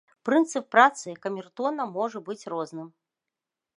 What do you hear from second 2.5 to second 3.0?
розным.